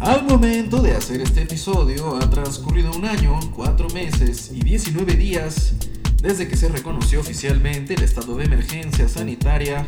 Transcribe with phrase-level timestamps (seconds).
[0.00, 5.74] Al momento de hacer este episodio ha transcurrido un año, cuatro meses y 19 días
[6.22, 9.86] desde que se reconoció oficialmente el estado de emergencia sanitaria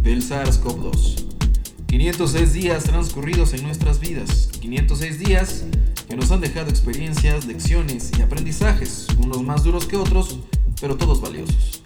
[0.00, 1.26] del SARS-CoV-2.
[1.88, 5.64] 506 días transcurridos en nuestras vidas, 506 días
[6.08, 10.38] que nos han dejado experiencias, lecciones y aprendizajes, unos más duros que otros,
[10.80, 11.82] pero todos valiosos.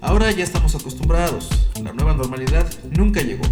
[0.00, 1.50] Ahora ya estamos acostumbrados,
[1.80, 3.44] la nueva normalidad nunca llegó.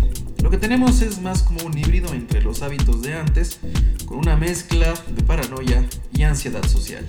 [0.42, 3.58] Lo que tenemos es más como un híbrido entre los hábitos de antes,
[4.06, 7.06] con una mezcla de paranoia y ansiedad social.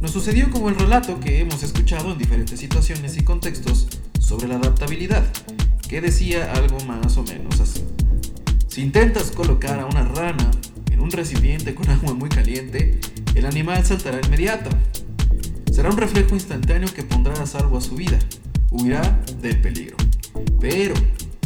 [0.00, 3.88] Nos sucedió como el relato que hemos escuchado en diferentes situaciones y contextos
[4.18, 5.24] sobre la adaptabilidad,
[5.88, 7.84] que decía algo más o menos así.
[8.66, 10.50] Si intentas colocar a una rana
[10.90, 12.98] en un recipiente con agua muy caliente,
[13.34, 14.70] el animal saltará inmediato.
[15.70, 18.18] Será un reflejo instantáneo que pondrá a salvo a su vida
[18.74, 19.96] huirá del peligro.
[20.60, 20.94] Pero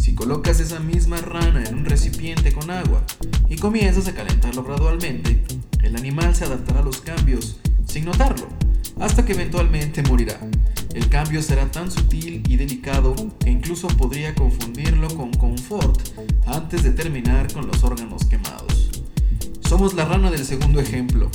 [0.09, 3.05] si colocas esa misma rana en un recipiente con agua
[3.51, 5.43] y comienzas a calentarlo gradualmente,
[5.83, 8.49] el animal se adaptará a los cambios sin notarlo,
[9.01, 10.41] hasta que eventualmente morirá.
[10.95, 16.01] El cambio será tan sutil y delicado que incluso podría confundirlo con confort
[16.47, 18.89] antes de terminar con los órganos quemados.
[19.69, 21.31] Somos la rana del segundo ejemplo,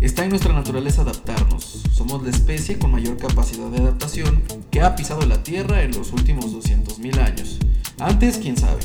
[0.00, 1.82] Está en nuestra naturaleza adaptarnos.
[1.92, 6.12] Somos la especie con mayor capacidad de adaptación que ha pisado la Tierra en los
[6.12, 7.58] últimos 200.000 años.
[7.98, 8.80] Antes, quién sabe.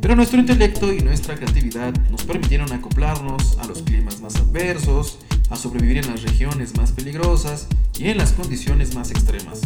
[0.00, 5.18] Pero nuestro intelecto y nuestra creatividad nos permitieron acoplarnos a los climas más adversos,
[5.50, 7.66] a sobrevivir en las regiones más peligrosas
[7.98, 9.60] y en las condiciones más extremas.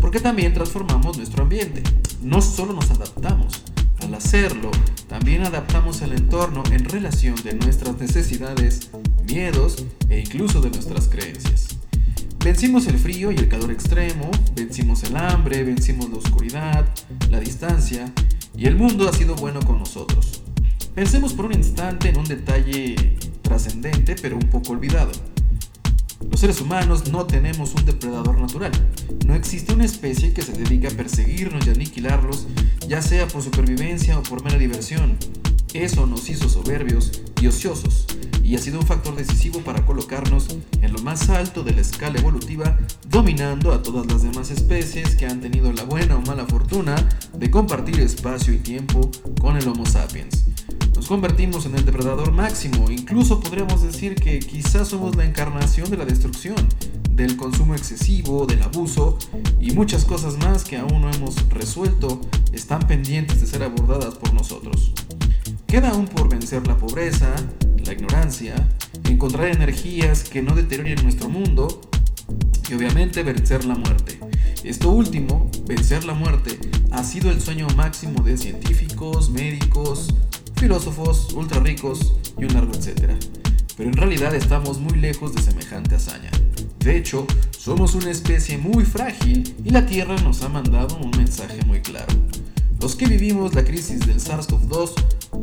[0.00, 1.82] Porque también transformamos nuestro ambiente.
[2.22, 3.62] No solo nos adaptamos,
[4.02, 4.70] al hacerlo,
[5.08, 8.90] también adaptamos el entorno en relación de nuestras necesidades,
[9.24, 11.67] miedos e incluso de nuestras creencias.
[12.44, 16.86] Vencimos el frío y el calor extremo, vencimos el hambre, vencimos la oscuridad,
[17.30, 18.12] la distancia,
[18.56, 20.42] y el mundo ha sido bueno con nosotros.
[20.94, 25.12] Pensemos por un instante en un detalle trascendente pero un poco olvidado.
[26.30, 28.72] Los seres humanos no tenemos un depredador natural.
[29.26, 32.46] No existe una especie que se dedique a perseguirnos y aniquilarlos,
[32.88, 35.16] ya sea por supervivencia o por mera diversión.
[35.74, 38.06] Eso nos hizo soberbios y ociosos,
[38.48, 40.48] y ha sido un factor decisivo para colocarnos
[40.80, 42.78] en lo más alto de la escala evolutiva,
[43.08, 46.96] dominando a todas las demás especies que han tenido la buena o mala fortuna
[47.34, 50.48] de compartir espacio y tiempo con el Homo sapiens
[51.08, 56.04] convertimos en el depredador máximo, incluso podríamos decir que quizás somos la encarnación de la
[56.04, 56.56] destrucción,
[57.10, 59.18] del consumo excesivo, del abuso
[59.58, 62.20] y muchas cosas más que aún no hemos resuelto
[62.52, 64.92] están pendientes de ser abordadas por nosotros.
[65.66, 67.34] Queda aún por vencer la pobreza,
[67.88, 68.54] la ignorancia,
[69.04, 71.80] encontrar energías que no deterioren nuestro mundo
[72.68, 74.20] y obviamente vencer la muerte.
[74.62, 76.58] Esto último, vencer la muerte,
[76.90, 80.14] ha sido el sueño máximo de científicos, médicos,
[80.56, 83.16] filósofos, ultra ricos y un largo etcétera.
[83.78, 86.30] Pero en realidad estamos muy lejos de semejante hazaña.
[86.80, 87.26] De hecho,
[87.58, 92.12] somos una especie muy frágil y la Tierra nos ha mandado un mensaje muy claro.
[92.82, 94.92] Los que vivimos la crisis del SARS-CoV-2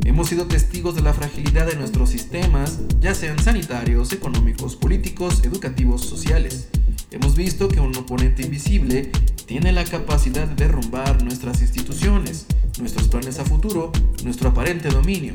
[0.06, 6.06] hemos sido testigos de la fragilidad de nuestros sistemas, ya sean sanitarios, económicos, políticos, educativos,
[6.06, 6.70] sociales.
[7.12, 9.12] Hemos visto que un oponente invisible
[9.46, 12.46] tiene la capacidad de derrumbar nuestras instituciones,
[12.80, 13.92] nuestros planes a futuro,
[14.24, 15.34] nuestro aparente dominio.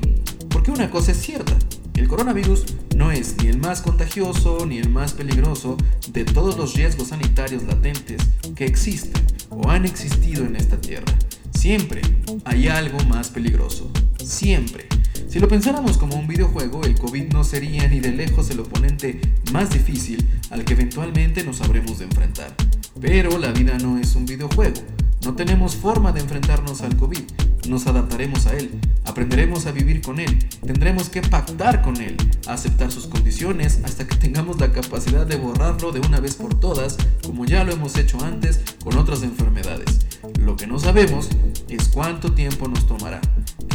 [0.49, 1.57] Porque una cosa es cierta,
[1.95, 2.65] el coronavirus
[2.97, 5.77] no es ni el más contagioso ni el más peligroso
[6.13, 8.23] de todos los riesgos sanitarios latentes
[8.55, 11.13] que existen o han existido en esta Tierra.
[11.53, 12.01] Siempre
[12.45, 13.91] hay algo más peligroso.
[14.25, 14.87] Siempre.
[15.29, 19.21] Si lo pensáramos como un videojuego, el COVID no sería ni de lejos el oponente
[19.53, 22.55] más difícil al que eventualmente nos habremos de enfrentar.
[23.01, 24.81] Pero la vida no es un videojuego.
[25.25, 27.23] No tenemos forma de enfrentarnos al COVID.
[27.69, 28.71] Nos adaptaremos a él,
[29.05, 32.17] aprenderemos a vivir con él, tendremos que pactar con él,
[32.47, 36.97] aceptar sus condiciones hasta que tengamos la capacidad de borrarlo de una vez por todas,
[37.25, 40.01] como ya lo hemos hecho antes con otras enfermedades.
[40.41, 41.29] Lo que no sabemos
[41.69, 43.21] es cuánto tiempo nos tomará.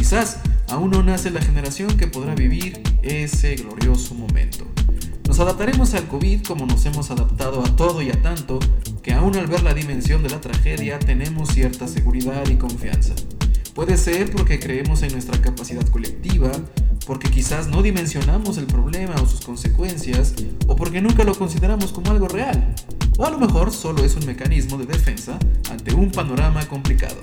[0.08, 4.64] Quizás aún no nace la generación que podrá vivir ese glorioso momento.
[5.26, 8.60] Nos adaptaremos al COVID como nos hemos adaptado a todo y a tanto,
[9.02, 13.14] que aún al ver la dimensión de la tragedia tenemos cierta seguridad y confianza.
[13.74, 16.52] Puede ser porque creemos en nuestra capacidad colectiva,
[17.04, 20.34] porque quizás no dimensionamos el problema o sus consecuencias,
[20.68, 22.76] o porque nunca lo consideramos como algo real.
[23.18, 25.36] O a lo mejor solo es un mecanismo de defensa
[25.68, 27.16] ante un panorama complicado.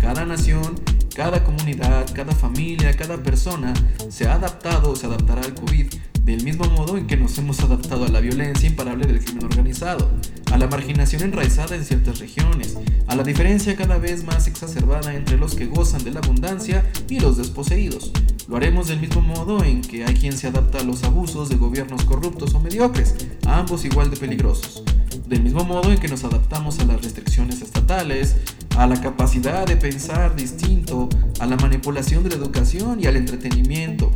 [0.00, 0.80] Cada nación,
[1.16, 3.72] cada comunidad, cada familia, cada persona
[4.10, 5.86] se ha adaptado o se adaptará al COVID
[6.22, 10.10] del mismo modo en que nos hemos adaptado a la violencia imparable del crimen organizado,
[10.52, 12.76] a la marginación enraizada en ciertas regiones,
[13.06, 17.18] a la diferencia cada vez más exacerbada entre los que gozan de la abundancia y
[17.18, 18.12] los desposeídos.
[18.46, 21.56] Lo haremos del mismo modo en que hay quien se adapta a los abusos de
[21.56, 23.14] gobiernos corruptos o mediocres,
[23.46, 24.82] ambos igual de peligrosos.
[25.26, 28.36] Del mismo modo en que nos adaptamos a las restricciones estatales,
[28.76, 31.08] a la capacidad de pensar distinto,
[31.40, 34.12] a la manipulación de la educación y al entretenimiento.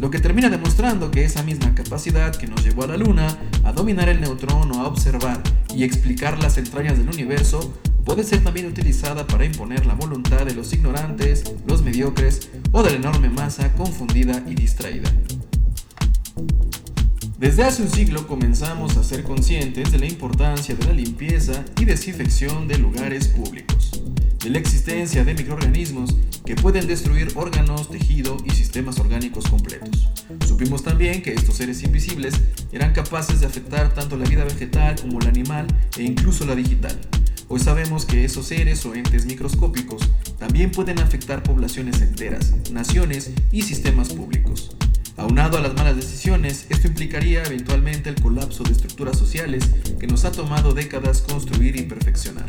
[0.00, 3.26] Lo que termina demostrando que esa misma capacidad que nos llevó a la Luna,
[3.64, 5.42] a dominar el neutrón o a observar
[5.74, 7.74] y explicar las entrañas del universo,
[8.04, 12.90] puede ser también utilizada para imponer la voluntad de los ignorantes, los mediocres o de
[12.90, 15.10] la enorme masa confundida y distraída.
[17.38, 21.84] Desde hace un siglo comenzamos a ser conscientes de la importancia de la limpieza y
[21.84, 23.92] desinfección de lugares públicos,
[24.42, 30.08] de la existencia de microorganismos que pueden destruir órganos, tejido y sistemas orgánicos completos.
[30.48, 32.34] Supimos también que estos seres invisibles
[32.72, 36.98] eran capaces de afectar tanto la vida vegetal como la animal e incluso la digital.
[37.46, 40.02] Hoy sabemos que esos seres o entes microscópicos
[40.40, 44.76] también pueden afectar poblaciones enteras, naciones y sistemas públicos.
[45.18, 49.68] Aunado a las malas decisiones, esto implicaría eventualmente el colapso de estructuras sociales
[49.98, 52.46] que nos ha tomado décadas construir y perfeccionar.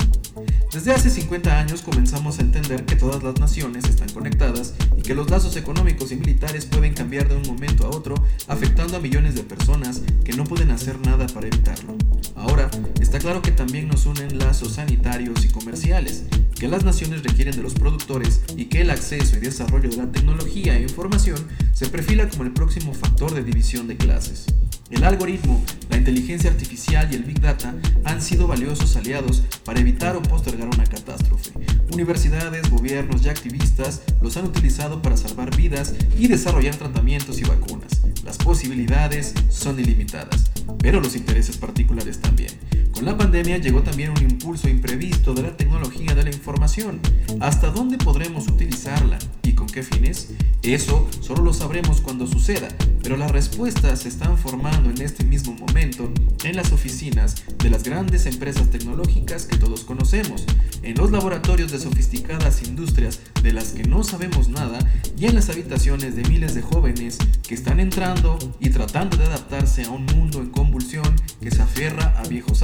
[0.72, 5.16] Desde hace 50 años comenzamos a entender que todas las naciones están conectadas y que
[5.16, 8.14] los lazos económicos y militares pueden cambiar de un momento a otro,
[8.48, 11.96] afectando a millones de personas que no pueden hacer nada para evitarlo.
[12.36, 12.70] Ahora,
[13.02, 16.26] está claro que también nos unen lazos sanitarios y comerciales,
[16.60, 20.12] que las naciones requieren de los productores y que el acceso y desarrollo de la
[20.12, 21.38] tecnología e información
[21.74, 24.46] se perfila como el próximo factor de división de clases.
[24.90, 27.74] El algoritmo, la inteligencia artificial y el big data
[28.04, 31.52] han sido valiosos aliados para evitar o postergar una catástrofe.
[31.94, 38.02] Universidades, gobiernos y activistas los han utilizado para salvar vidas y desarrollar tratamientos y vacunas.
[38.26, 42.52] Las posibilidades son ilimitadas, pero los intereses particulares también.
[43.00, 47.00] Con la pandemia llegó también un impulso imprevisto de la tecnología de la información.
[47.40, 50.32] ¿Hasta dónde podremos utilizarla y con qué fines?
[50.64, 52.68] Eso solo lo sabremos cuando suceda,
[53.02, 56.12] pero las respuestas se están formando en este mismo momento
[56.44, 60.46] en las oficinas de las grandes empresas tecnológicas que todos conocemos,
[60.84, 64.80] en los laboratorios de sofisticadas industrias de las que no sabemos nada
[65.18, 67.18] y en las habitaciones de miles de jóvenes
[67.48, 72.14] que están entrando y tratando de adaptarse a un mundo en convulsión que se aferra
[72.18, 72.64] a viejos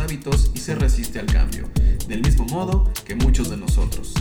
[0.56, 1.70] y se resiste al cambio,
[2.08, 4.14] del mismo modo que muchos de nosotros.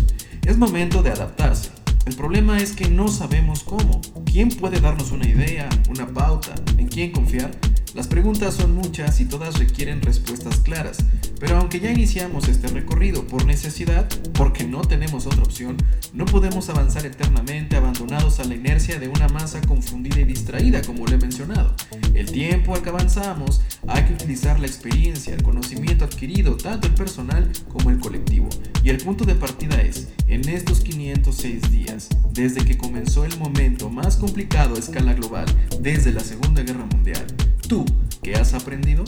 [0.45, 1.71] Es momento de adaptarse.
[2.05, 4.03] El problema es que no sabemos cómo.
[4.27, 7.53] ¿Quién puede darnos una idea, una pauta, en quién confiar?
[7.95, 10.97] Las preguntas son muchas y todas requieren respuestas claras,
[11.39, 15.77] pero aunque ya iniciamos este recorrido por necesidad, porque no tenemos otra opción,
[16.13, 21.07] no podemos avanzar eternamente abandonados a la inercia de una masa confundida y distraída, como
[21.07, 21.73] lo he mencionado.
[22.15, 26.95] El tiempo al que avanzamos hay que utilizar la experiencia, el conocimiento adquirido, tanto el
[26.95, 28.49] personal como el colectivo.
[28.83, 33.89] Y el punto de partida es, en estos 506 días, desde que comenzó el momento
[33.89, 35.47] más complicado a escala global,
[35.81, 37.25] desde la Segunda Guerra Mundial,
[37.69, 37.87] ¿Tú
[38.23, 39.05] qué has aprendido?